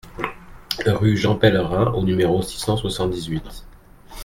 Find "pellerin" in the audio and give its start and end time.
1.35-1.91